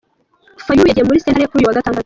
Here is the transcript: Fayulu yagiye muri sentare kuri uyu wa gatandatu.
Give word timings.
Fayulu 0.65 0.89
yagiye 0.89 1.05
muri 1.07 1.23
sentare 1.23 1.49
kuri 1.49 1.59
uyu 1.61 1.69
wa 1.69 1.77
gatandatu. 1.77 1.99